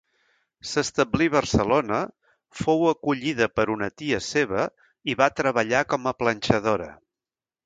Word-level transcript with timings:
S'establí 0.69 1.25
a 1.31 1.33
Barcelona, 1.35 1.99
fou 2.61 2.81
acollida 2.93 3.49
per 3.59 3.67
una 3.77 3.91
tia 4.03 4.23
seva 4.29 4.65
i 5.15 5.19
va 5.21 5.29
treballar 5.43 5.85
com 5.95 6.11
a 6.15 6.17
planxadora. 6.25 6.91